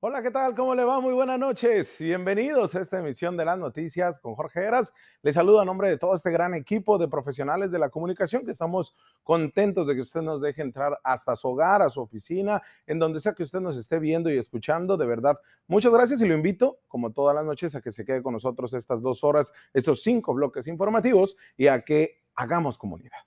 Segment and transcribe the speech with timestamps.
[0.00, 0.54] Hola, ¿qué tal?
[0.54, 1.00] ¿Cómo le va?
[1.00, 1.96] Muy buenas noches.
[1.98, 4.94] Bienvenidos a esta emisión de las noticias con Jorge Heras.
[5.22, 8.52] Les saludo a nombre de todo este gran equipo de profesionales de la comunicación que
[8.52, 13.00] estamos contentos de que usted nos deje entrar hasta su hogar, a su oficina, en
[13.00, 14.96] donde sea que usted nos esté viendo y escuchando.
[14.96, 18.22] De verdad, muchas gracias y lo invito, como todas las noches, a que se quede
[18.22, 23.18] con nosotros estas dos horas, estos cinco bloques informativos y a que hagamos comunidad.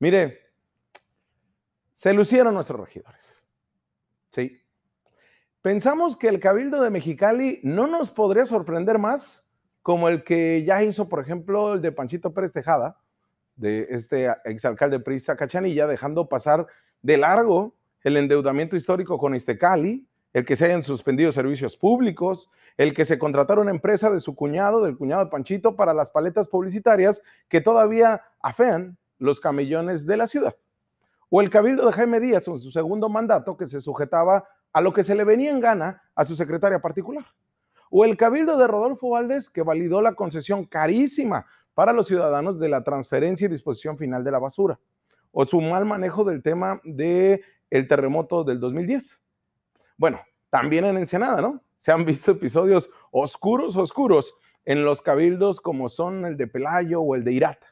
[0.00, 0.50] Mire,
[1.92, 3.40] se lucieron nuestros regidores.
[4.32, 4.65] Sí,
[5.66, 9.48] Pensamos que el Cabildo de Mexicali no nos podría sorprender más
[9.82, 13.00] como el que ya hizo, por ejemplo, el de Panchito Pérez Tejada,
[13.56, 16.68] de este exalcalde Prista Cachanilla, dejando pasar
[17.02, 17.74] de largo
[18.04, 23.18] el endeudamiento histórico con Istecali, el que se hayan suspendido servicios públicos, el que se
[23.18, 27.60] contratara una empresa de su cuñado, del cuñado de Panchito, para las paletas publicitarias que
[27.60, 30.54] todavía afean los camellones de la ciudad.
[31.28, 34.44] O el cabildo de Jaime Díaz en su segundo mandato que se sujetaba
[34.76, 37.24] a lo que se le venía en gana a su secretaria particular.
[37.88, 42.68] O el cabildo de Rodolfo Valdés, que validó la concesión carísima para los ciudadanos de
[42.68, 44.78] la transferencia y disposición final de la basura.
[45.32, 49.18] O su mal manejo del tema del el terremoto del 2010.
[49.96, 51.62] Bueno, también en Ensenada, ¿no?
[51.78, 54.34] Se han visto episodios oscuros, oscuros
[54.66, 57.66] en los cabildos como son el de Pelayo o el de Irata.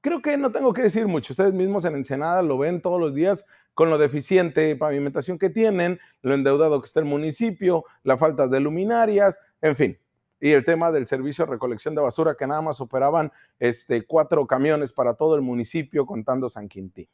[0.00, 1.32] Creo que no tengo que decir mucho.
[1.32, 3.44] Ustedes mismos en Ensenada lo ven todos los días
[3.78, 8.58] con lo deficiente pavimentación que tienen, lo endeudado que está el municipio, la falta de
[8.58, 9.98] luminarias, en fin.
[10.40, 14.44] Y el tema del servicio de recolección de basura que nada más operaban este, cuatro
[14.48, 17.08] camiones para todo el municipio contando San Quintín.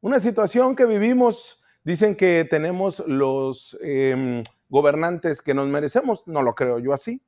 [0.00, 6.54] Una situación que vivimos, dicen que tenemos los em, gobernantes que nos merecemos, no lo
[6.54, 7.20] creo yo así.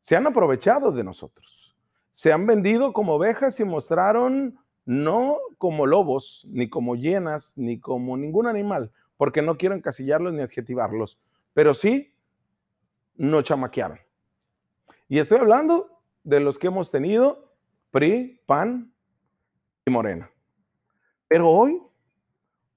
[0.00, 1.64] Se han aprovechado de nosotros
[2.14, 8.16] se han vendido como ovejas y mostraron no como lobos, ni como hienas, ni como
[8.16, 11.18] ningún animal, porque no quiero encasillarlos ni adjetivarlos,
[11.52, 12.14] pero sí
[13.16, 13.98] no chamaquearon.
[15.08, 17.54] Y estoy hablando de los que hemos tenido
[17.90, 18.92] PRI, PAN
[19.86, 20.30] y Morena.
[21.28, 21.80] Pero hoy,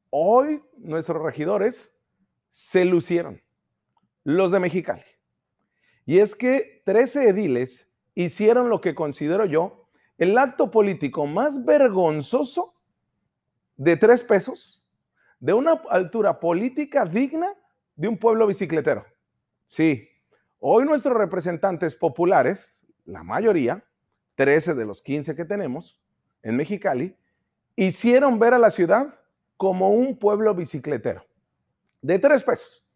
[0.10, 1.94] hoy nuestros regidores
[2.50, 3.42] se lucieron,
[4.24, 5.04] los de Mexicali.
[6.06, 9.87] Y es que 13 ediles hicieron lo que considero yo
[10.18, 12.74] el acto político más vergonzoso
[13.76, 14.84] de tres pesos,
[15.40, 17.54] de una altura política digna
[17.96, 19.06] de un pueblo bicicletero.
[19.66, 20.10] Sí,
[20.60, 23.84] hoy nuestros representantes populares, la mayoría,
[24.36, 26.02] 13 de los 15 que tenemos
[26.42, 27.16] en Mexicali,
[27.76, 29.14] hicieron ver a la ciudad
[29.58, 31.24] como un pueblo bicicletero.
[32.02, 32.88] De tres pesos.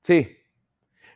[0.00, 0.36] Sí.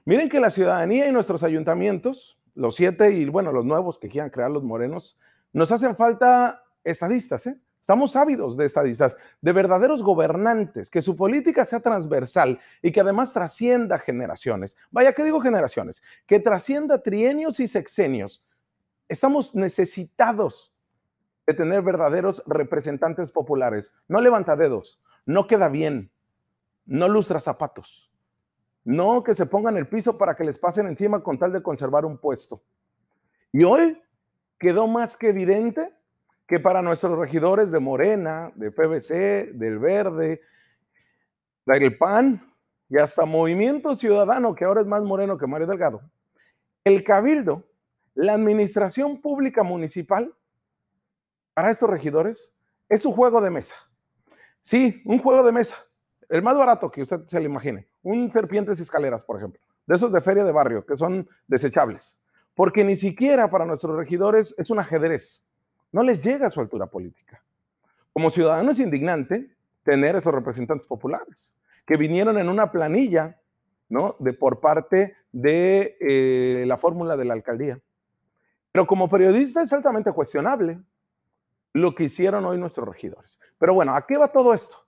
[0.05, 4.31] Miren que la ciudadanía y nuestros ayuntamientos los siete y bueno, los nuevos que quieran
[4.31, 5.19] crear los morenos,
[5.57, 7.59] nos hacen falta estadistas, ¿eh?
[7.81, 13.33] Estamos ávidos de estadistas, de verdaderos gobernantes, que su política sea transversal y que además
[13.33, 14.77] trascienda generaciones.
[14.91, 16.03] Vaya, ¿qué digo generaciones?
[16.27, 18.45] Que trascienda trienios y sexenios.
[19.09, 20.75] Estamos necesitados
[21.47, 23.95] de tener verdaderos representantes populares.
[24.09, 26.11] No levanta dedos, no queda bien,
[26.85, 28.13] no lustra zapatos.
[28.85, 32.05] No que se pongan el piso para que les pasen encima con tal de conservar
[32.05, 32.63] un puesto.
[33.53, 33.99] Y hoy
[34.59, 35.93] quedó más que evidente
[36.47, 40.41] que para nuestros regidores de Morena, de PBC, del Verde,
[41.65, 42.53] del PAN
[42.89, 46.03] y hasta Movimiento Ciudadano, que ahora es más moreno que Mario Delgado,
[46.85, 47.65] el cabildo,
[48.15, 50.33] la administración pública municipal,
[51.53, 52.55] para estos regidores,
[52.89, 53.75] es un juego de mesa.
[54.63, 55.77] Sí, un juego de mesa.
[56.29, 57.89] El más barato que usted se le imagine.
[58.03, 59.61] Un serpientes y escaleras, por ejemplo.
[59.87, 62.19] De esos de feria de barrio, que son desechables.
[62.57, 65.47] Porque ni siquiera para nuestros regidores es un ajedrez.
[65.93, 67.45] No les llega a su altura política.
[68.13, 71.55] Como ciudadano es indignante tener esos representantes populares
[71.87, 73.39] que vinieron en una planilla,
[73.91, 74.17] ¿no?
[74.19, 77.79] De por parte de eh, la fórmula de la alcaldía.
[78.73, 80.81] Pero como periodista es altamente cuestionable
[81.75, 83.39] lo que hicieron hoy nuestros regidores.
[83.59, 84.79] Pero bueno, ¿a qué va todo esto?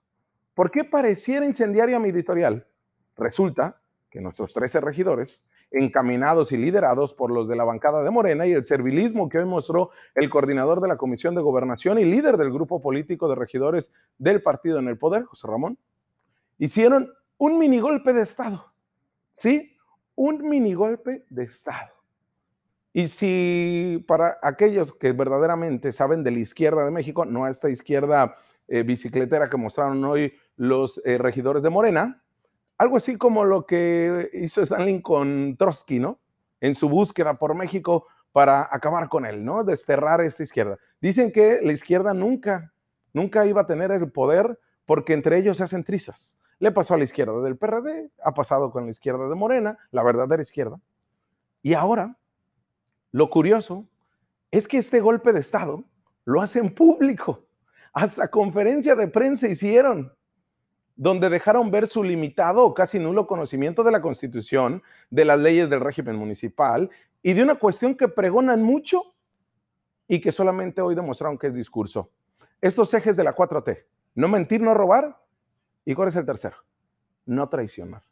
[0.55, 2.67] ¿Por qué pareciera incendiaria mi editorial?
[3.15, 3.79] Resulta
[4.09, 8.53] que nuestros 13 regidores, encaminados y liderados por los de la bancada de Morena y
[8.53, 12.51] el servilismo que hoy mostró el coordinador de la Comisión de Gobernación y líder del
[12.51, 15.77] grupo político de regidores del partido en el poder, José Ramón,
[16.57, 18.73] hicieron un minigolpe de Estado.
[19.31, 19.77] ¿Sí?
[20.15, 21.91] Un minigolpe de Estado.
[22.91, 27.69] Y si para aquellos que verdaderamente saben de la izquierda de México, no a esta
[27.69, 28.35] izquierda
[28.67, 32.21] eh, bicicletera que mostraron hoy los eh, regidores de Morena,
[32.79, 36.17] algo así como lo que hizo Stanley con Trotsky, ¿no?
[36.61, 39.65] En su búsqueda por México para acabar con él, ¿no?
[39.65, 40.77] Desterrar esta izquierda.
[41.01, 42.71] Dicen que la izquierda nunca,
[43.13, 46.37] nunca iba a tener el poder porque entre ellos se hacen trizas.
[46.59, 50.03] le pasó a la izquierda del PRD, ha pasado con la izquierda de Morena, la
[50.03, 50.79] verdadera izquierda.
[51.61, 52.17] Y ahora,
[53.11, 53.85] lo curioso
[54.51, 55.83] es que este golpe de Estado
[56.25, 57.45] lo hacen público.
[57.93, 60.13] Hasta conferencia de prensa hicieron,
[60.99, 65.69] donde dejaron ver su limitado o casi nulo conocimiento de la Constitución, de las leyes
[65.69, 66.89] del régimen municipal
[67.23, 69.15] y de una cuestión que pregonan mucho
[70.09, 72.11] y que solamente hoy demostraron que es discurso.
[72.59, 73.85] Estos ejes de la 4T,
[74.15, 75.23] no mentir, no robar,
[75.85, 76.57] ¿y cuál es el tercero?
[77.25, 78.03] No traicionar.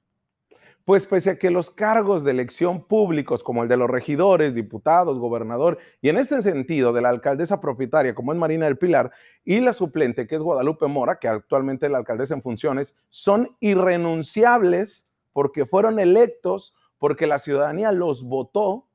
[0.88, 5.20] Pues pese a que los cargos de elección públicos, como el de los regidores, diputados,
[5.20, 9.12] gobernador, y en este sentido de la alcaldesa propietaria, como es Marina del Pilar,
[9.44, 13.54] y la suplente, que es Guadalupe Mora, que actualmente es la alcaldesa en funciones, son
[13.60, 18.88] irrenunciables porque fueron electos, porque la ciudadanía los votó,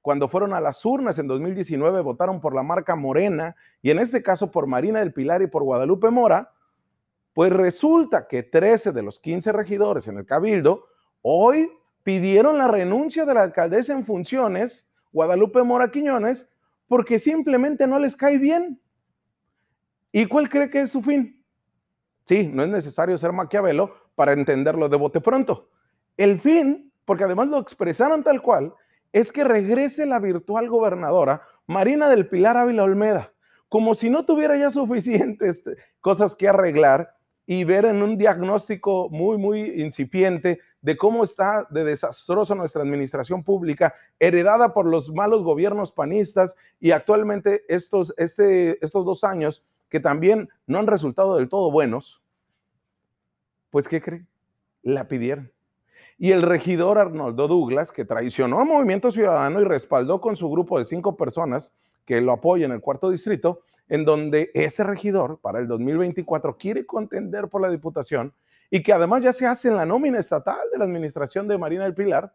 [0.00, 4.22] cuando fueron a las urnas en 2019, votaron por la marca Morena, y en este
[4.22, 6.54] caso por Marina del Pilar y por Guadalupe Mora,
[7.34, 10.86] pues resulta que 13 de los 15 regidores en el Cabildo,
[11.28, 11.72] Hoy
[12.04, 16.48] pidieron la renuncia de la alcaldesa en funciones, Guadalupe Mora Quiñones,
[16.86, 18.80] porque simplemente no les cae bien.
[20.12, 21.44] ¿Y cuál cree que es su fin?
[22.22, 25.68] Sí, no es necesario ser maquiavelo para entenderlo de bote pronto.
[26.16, 28.72] El fin, porque además lo expresaron tal cual,
[29.12, 33.32] es que regrese la virtual gobernadora Marina del Pilar Ávila Olmeda,
[33.68, 35.64] como si no tuviera ya suficientes
[36.00, 41.82] cosas que arreglar y ver en un diagnóstico muy, muy incipiente de cómo está de
[41.82, 49.04] desastrosa nuestra administración pública, heredada por los malos gobiernos panistas y actualmente estos, este, estos
[49.04, 52.22] dos años que también no han resultado del todo buenos,
[53.70, 54.26] pues ¿qué cree?
[54.84, 55.50] La pidieron.
[56.18, 60.78] Y el regidor Arnoldo Douglas, que traicionó a Movimiento Ciudadano y respaldó con su grupo
[60.78, 61.74] de cinco personas
[62.04, 66.86] que lo apoyan en el cuarto distrito, en donde este regidor para el 2024 quiere
[66.86, 68.32] contender por la diputación
[68.70, 71.84] y que además ya se hace en la nómina estatal de la administración de Marina
[71.84, 72.34] del Pilar,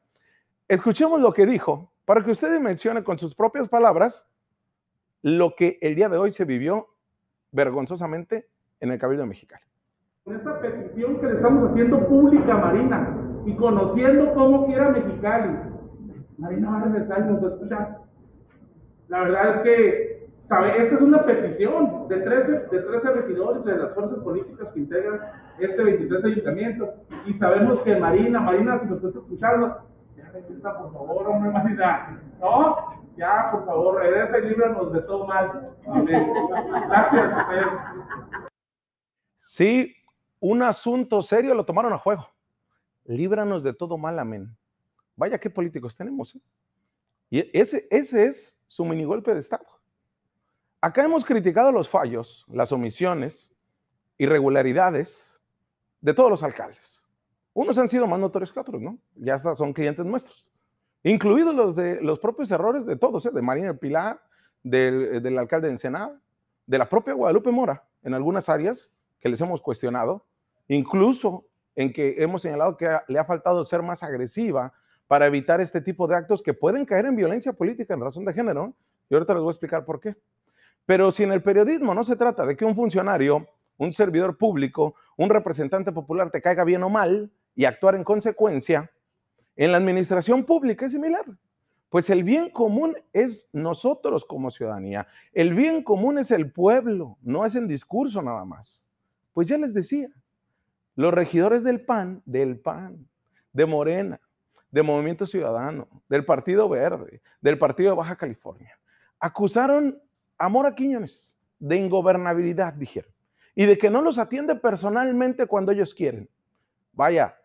[0.67, 4.27] escuchemos lo que dijo para que usted mencione con sus propias palabras
[5.21, 6.87] lo que el día de hoy se vivió
[7.51, 8.47] vergonzosamente
[8.79, 9.65] en el Cabildo Mexicano.
[10.23, 15.57] Con esta petición que le estamos haciendo pública Marina y conociendo cómo quiera Mexicali,
[16.37, 17.97] Marina va a regresar y nos va a escuchar.
[19.07, 20.10] La verdad es que,
[20.51, 25.21] Esta es una petición de 13, de 13 regidores de las fuerzas políticas que integran
[25.57, 26.93] este 23 ayuntamiento.
[27.25, 29.77] Y sabemos que Marina, Marina, si nos estás escuchando,
[30.17, 32.21] ya regresa, por favor, hombre, Marina.
[32.41, 32.75] No,
[33.15, 35.73] ya, por favor, regresa y líbranos de todo mal.
[35.87, 36.33] Amén.
[36.89, 37.33] Gracias.
[39.37, 39.95] Sí,
[40.41, 42.27] un asunto serio lo tomaron a juego.
[43.05, 44.53] Líbranos de todo mal, amén.
[45.15, 46.35] Vaya qué políticos tenemos.
[46.35, 46.41] ¿eh?
[47.29, 49.70] Y ese, ese es su minigolpe de Estado.
[50.83, 53.55] Acá hemos criticado los fallos, las omisiones,
[54.17, 55.39] irregularidades
[56.01, 57.05] de todos los alcaldes.
[57.53, 58.97] Unos han sido más notorios que otros, ¿no?
[59.15, 60.51] Ya hasta son clientes nuestros,
[61.03, 63.31] incluidos los de los propios errores de todos, ¿eh?
[63.31, 64.23] de Marina Pilar,
[64.63, 66.19] del, del alcalde de Ensenada,
[66.65, 70.25] de la propia Guadalupe Mora, en algunas áreas que les hemos cuestionado,
[70.67, 71.45] incluso
[71.75, 74.73] en que hemos señalado que le ha faltado ser más agresiva
[75.07, 78.33] para evitar este tipo de actos que pueden caer en violencia política en razón de
[78.33, 78.73] género.
[79.09, 80.15] Y ahorita les voy a explicar por qué.
[80.91, 83.47] Pero si en el periodismo no se trata de que un funcionario
[83.77, 88.91] un servidor público, un representante popular te caiga bien o mal y actuar en consecuencia,
[89.55, 91.23] en la administración pública es similar.
[91.87, 95.07] Pues el bien común es nosotros como ciudadanía.
[95.31, 98.85] El bien común es el pueblo, no es en discurso nada más.
[99.31, 100.09] Pues ya les decía,
[100.97, 103.07] los regidores del PAN, del PAN,
[103.53, 104.19] de Morena,
[104.69, 108.77] de Movimiento Ciudadano, del Partido Verde, del Partido de Baja California,
[109.21, 109.97] acusaron
[110.41, 113.11] a Mora Quiñones de ingobernabilidad, dijeron
[113.55, 116.29] y de que no los atiende personalmente cuando ellos quieren.
[116.93, 117.37] Vaya,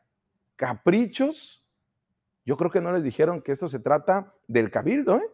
[0.56, 1.64] caprichos.
[2.44, 5.30] Yo creo que no les dijeron que esto se trata del cabildo, ¿eh?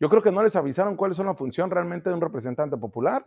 [0.00, 3.26] Yo creo que no les avisaron cuáles son la función realmente de un representante popular,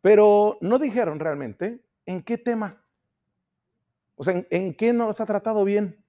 [0.00, 2.82] pero no dijeron realmente en qué tema.
[4.14, 6.04] O sea, en, en qué no se ha tratado bien.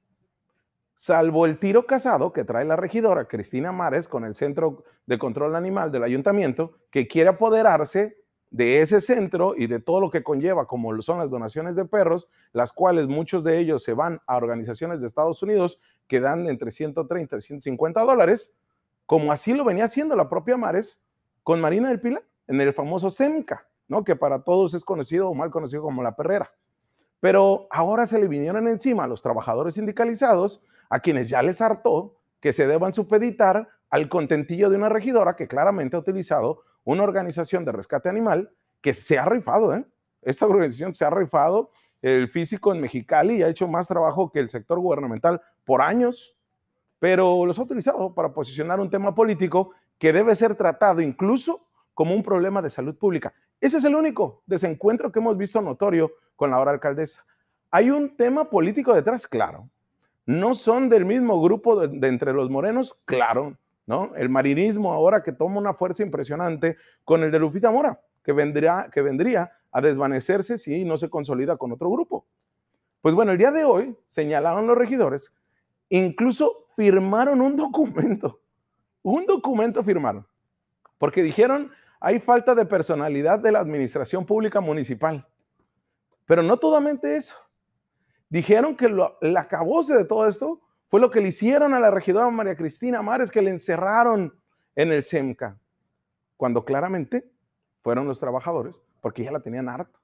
[1.00, 5.56] Salvo el tiro casado que trae la regidora Cristina Mares con el Centro de Control
[5.56, 8.18] Animal del Ayuntamiento, que quiere apoderarse
[8.50, 12.28] de ese centro y de todo lo que conlleva, como son las donaciones de perros,
[12.52, 16.72] las cuales muchos de ellos se van a organizaciones de Estados Unidos que dan entre
[16.72, 18.58] 130 y 150 dólares,
[19.06, 21.00] como así lo venía haciendo la propia Mares
[21.44, 24.04] con Marina del Pilar, en el famoso SEMCA, ¿no?
[24.04, 26.52] que para todos es conocido o mal conocido como la perrera.
[27.20, 32.16] Pero ahora se le vinieron encima a los trabajadores sindicalizados, a quienes ya les hartó
[32.40, 37.66] que se deban supeditar al contentillo de una regidora que claramente ha utilizado una organización
[37.66, 38.52] de rescate animal
[38.82, 39.86] que se ha rifado, ¿eh?
[40.22, 44.40] Esta organización se ha rifado el físico en Mexicali y ha hecho más trabajo que
[44.40, 46.36] el sector gubernamental por años,
[47.00, 52.14] pero los ha utilizado para posicionar un tema político que debe ser tratado incluso como
[52.14, 53.34] un problema de salud pública.
[53.60, 57.26] Ese es el único desencuentro que hemos visto notorio con la hora alcaldesa.
[57.72, 59.70] Hay un tema político detrás, claro.
[60.28, 64.12] No son del mismo grupo de, entre los morenos, claro, ¿no?
[64.16, 68.90] El marinismo ahora que toma una fuerza impresionante con el de Lupita Mora, que vendría,
[68.94, 72.28] que vendría a desvanecerse si no se consolida con otro grupo.
[73.02, 75.34] Pues bueno, el día de hoy señalaron los regidores,
[75.88, 78.42] incluso firmaron un documento,
[79.04, 80.28] un documento firmaron,
[80.98, 85.26] porque dijeron, hay falta de personalidad de la administración pública municipal.
[86.26, 87.47] Pero no totalmente eso.
[88.30, 92.30] Dijeron que lo, el de todo esto fue lo que le hicieron a la regidora
[92.30, 94.34] María Cristina Mares, que le encerraron
[94.76, 95.58] en el SEMCA,
[96.36, 97.30] cuando claramente
[97.82, 100.00] fueron los trabajadores, porque ya la tenían harta.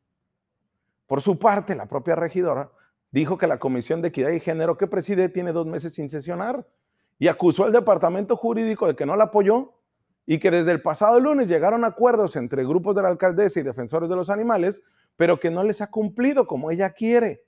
[1.08, 2.72] Por su parte, la propia regidora
[3.12, 6.65] dijo que la Comisión de Equidad y Género que preside tiene dos meses sin sesionar
[7.20, 9.74] y acusó al departamento jurídico de que no la apoyó
[10.25, 14.10] y que desde el pasado lunes llegaron acuerdos entre grupos de la alcaldesa y defensores
[14.10, 14.84] de los animales,
[15.15, 17.44] pero que no les ha cumplido como ella quiere.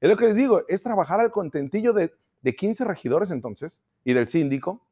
[0.00, 4.14] Es lo que les digo, es trabajar al contentillo de, de 15 regidores entonces y
[4.14, 4.86] del síndico.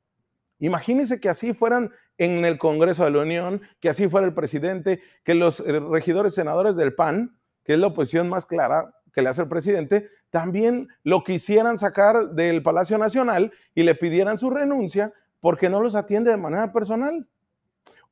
[0.59, 5.01] Imagínense que así fueran en el Congreso de la Unión, que así fuera el presidente,
[5.25, 9.29] que los eh, regidores senadores del PAN, que es la oposición más clara que le
[9.29, 15.13] hace el presidente, también lo quisieran sacar del Palacio Nacional y le pidieran su renuncia
[15.41, 17.27] porque no los atiende de manera personal.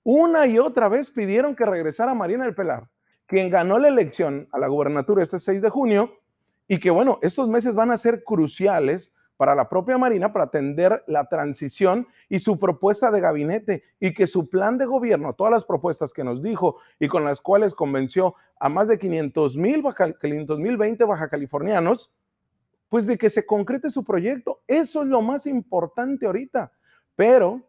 [0.03, 2.88] Una y otra vez pidieron que regresara Marina del Pelar,
[3.26, 6.21] quien ganó la elección a la gubernatura este 6 de junio,
[6.68, 11.04] y que bueno, estos meses van a ser cruciales para la propia Marina para atender
[11.06, 15.64] la transición y su propuesta de gabinete y que su plan de gobierno, todas las
[15.64, 19.85] propuestas que nos dijo y con las cuales convenció a más de 500 mil
[20.20, 22.12] 500, 20 baja californianos,
[22.88, 24.62] pues de que se concrete su proyecto.
[24.66, 26.73] Eso es lo más importante ahorita.
[27.14, 27.62] Pero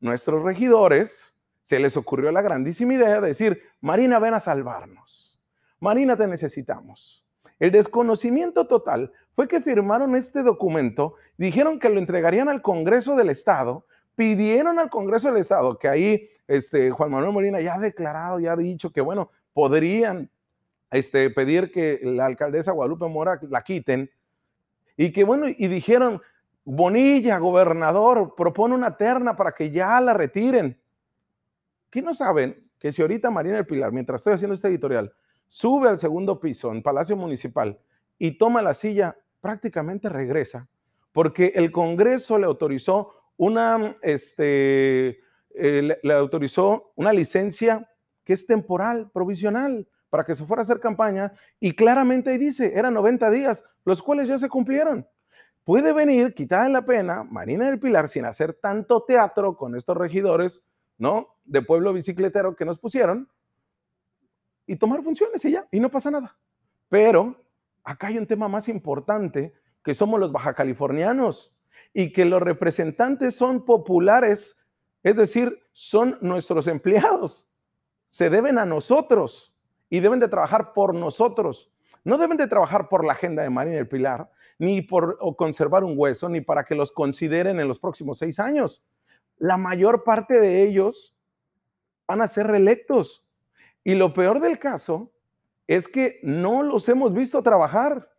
[0.00, 5.40] nuestros regidores se les ocurrió la grandísima idea de decir, Marina, ven a salvarnos.
[5.80, 7.25] Marina, te necesitamos.
[7.58, 13.30] El desconocimiento total fue que firmaron este documento, dijeron que lo entregarían al Congreso del
[13.30, 18.38] Estado, pidieron al Congreso del Estado, que ahí este, Juan Manuel Molina ya ha declarado,
[18.40, 20.30] ya ha dicho que, bueno, podrían
[20.90, 24.10] este, pedir que la alcaldesa Guadalupe Mora la quiten,
[24.96, 26.22] y que, bueno, y dijeron,
[26.68, 30.76] Bonilla, gobernador, propone una terna para que ya la retiren.
[31.90, 32.68] ¿Qué no saben?
[32.80, 35.14] Que si ahorita Marina del Pilar, mientras estoy haciendo este editorial,
[35.48, 37.78] sube al segundo piso en Palacio Municipal
[38.18, 40.68] y toma la silla, prácticamente regresa,
[41.12, 45.20] porque el Congreso le autorizó una, este,
[45.54, 47.90] eh, le autorizó una licencia
[48.24, 52.72] que es temporal, provisional, para que se fuera a hacer campaña, y claramente ahí dice,
[52.74, 55.06] eran 90 días, los cuales ya se cumplieron
[55.66, 60.64] puede venir, quitada la pena, Marina del Pilar, sin hacer tanto teatro con estos regidores,
[60.96, 61.34] ¿no?
[61.44, 63.28] De pueblo bicicletero que nos pusieron,
[64.66, 66.36] y tomar funciones y ya, y no pasa nada.
[66.88, 67.44] Pero
[67.84, 71.54] acá hay un tema más importante, que somos los baja californianos,
[71.92, 74.58] y que los representantes son populares,
[75.02, 77.48] es decir, son nuestros empleados,
[78.08, 79.54] se deben a nosotros
[79.88, 81.72] y deben de trabajar por nosotros.
[82.04, 85.94] No deben de trabajar por la agenda de Marina del Pilar, ni por conservar un
[85.96, 88.84] hueso, ni para que los consideren en los próximos seis años.
[89.38, 91.16] La mayor parte de ellos
[92.06, 93.25] van a ser reelectos.
[93.86, 95.12] Y lo peor del caso
[95.68, 98.10] es que no los hemos visto trabajar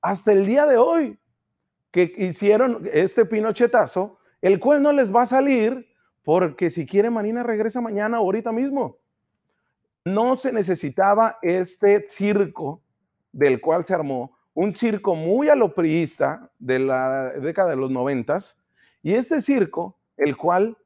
[0.00, 1.18] hasta el día de hoy,
[1.90, 5.86] que hicieron este pinochetazo, el cual no les va a salir
[6.22, 9.00] porque si quiere Marina regresa mañana o ahorita mismo.
[10.02, 12.80] No se necesitaba este circo
[13.32, 18.58] del cual se armó un circo muy alopriista de la década de los noventas,
[19.02, 20.78] y este circo, el cual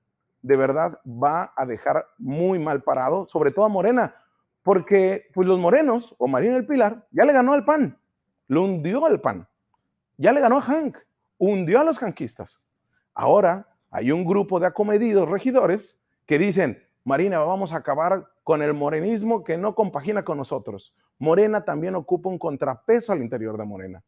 [0.47, 4.15] de verdad va a dejar muy mal parado, sobre todo a Morena,
[4.62, 7.99] porque pues los morenos o Marina del Pilar ya le ganó al PAN,
[8.47, 9.49] lo hundió al PAN,
[10.17, 10.99] ya le ganó a Hank,
[11.37, 12.61] hundió a los hanquistas.
[13.12, 18.73] Ahora hay un grupo de acomedidos regidores que dicen, Marina, vamos a acabar con el
[18.73, 20.95] morenismo que no compagina con nosotros.
[21.19, 24.05] Morena también ocupa un contrapeso al interior de Morena.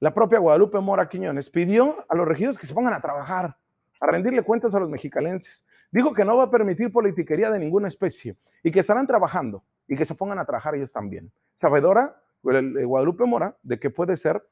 [0.00, 3.56] La propia Guadalupe Mora Quiñones pidió a los regidores que se pongan a trabajar,
[4.00, 5.66] a rendirle cuentas a los mexicalenses.
[5.90, 9.96] Dijo que no va a permitir politiquería de ninguna especie y que estarán trabajando y
[9.96, 11.30] que se pongan a trabajar ellos también.
[11.54, 14.46] Sabedora, Guadalupe Mora, de que puede ser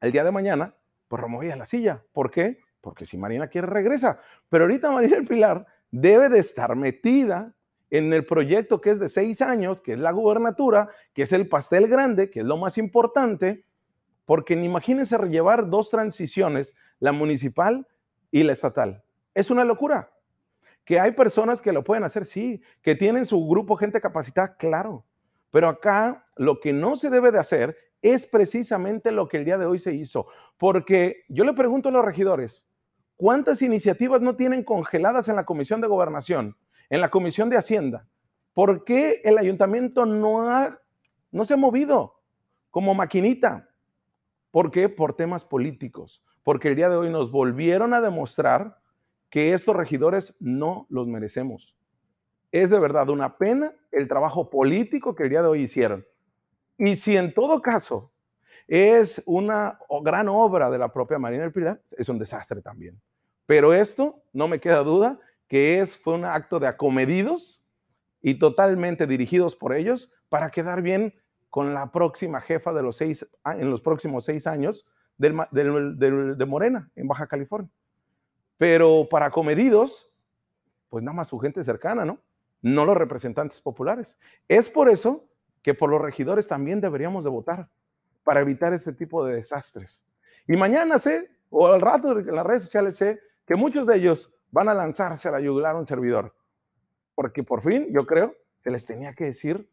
[0.00, 0.74] el día de mañana,
[1.08, 2.02] pues removida la silla.
[2.12, 2.60] ¿Por qué?
[2.80, 4.18] Porque si Marina quiere regresa.
[4.48, 7.54] Pero ahorita Marina del Pilar debe de estar metida
[7.90, 11.48] en el proyecto que es de seis años, que es la gubernatura, que es el
[11.48, 13.66] pastel grande, que es lo más importante,
[14.24, 17.86] porque imagínense llevar dos transiciones, la municipal
[18.32, 19.04] y la estatal.
[19.34, 20.10] Es una locura.
[20.84, 25.04] Que hay personas que lo pueden hacer, sí, que tienen su grupo gente capacitada, claro.
[25.52, 29.58] Pero acá lo que no se debe de hacer es precisamente lo que el día
[29.58, 30.26] de hoy se hizo.
[30.58, 32.66] Porque yo le pregunto a los regidores,
[33.16, 36.56] ¿cuántas iniciativas no tienen congeladas en la Comisión de Gobernación,
[36.90, 38.08] en la Comisión de Hacienda?
[38.52, 40.80] ¿Por qué el ayuntamiento no, ha,
[41.30, 42.20] no se ha movido
[42.70, 43.68] como maquinita?
[44.50, 44.88] ¿Por qué?
[44.88, 46.24] Por temas políticos.
[46.42, 48.78] Porque el día de hoy nos volvieron a demostrar
[49.30, 51.74] que estos regidores no los merecemos.
[52.50, 56.04] Es de verdad una pena el trabajo político que el día de hoy hicieron.
[56.76, 58.12] Y si en todo caso
[58.66, 63.00] es una gran obra de la propia Marina del Pilar, es un desastre también.
[63.46, 65.18] Pero esto, no me queda duda,
[65.48, 67.64] que es, fue un acto de acomedidos
[68.20, 71.14] y totalmente dirigidos por ellos para quedar bien
[71.50, 74.86] con la próxima jefa de los seis, en los próximos seis años
[75.18, 77.70] de Morena, en Baja California.
[78.58, 80.10] Pero para comedidos,
[80.88, 82.18] pues nada más su gente cercana, ¿no?
[82.60, 84.18] No los representantes populares.
[84.48, 85.24] Es por eso
[85.62, 87.68] que por los regidores también deberíamos de votar
[88.24, 90.04] para evitar este tipo de desastres.
[90.46, 94.32] Y mañana sé, o al rato en las redes sociales sé, que muchos de ellos
[94.50, 96.34] van a lanzarse a ayudar a un servidor.
[97.14, 99.68] Porque por fin, yo creo, se les tenía que decir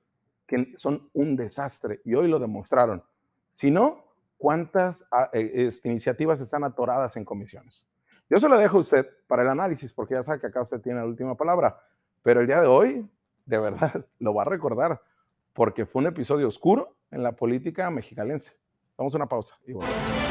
[0.48, 3.04] que son un desastre y hoy lo demostraron.
[3.52, 4.06] Si no,
[4.40, 7.86] ¿cuántas ah, eh, este, iniciativas están atoradas en comisiones?
[8.28, 10.82] Yo se lo dejo a usted para el análisis, porque ya sabe que acá usted
[10.82, 11.80] tiene la última palabra.
[12.24, 13.08] Pero el día de hoy,
[13.46, 15.02] de verdad, lo va a recordar,
[15.54, 18.58] porque fue un episodio oscuro en la política mexicalense.
[18.98, 20.29] Vamos a una pausa y volvemos.